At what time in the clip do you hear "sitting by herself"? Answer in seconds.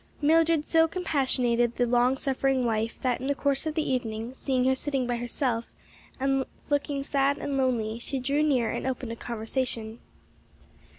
4.73-5.69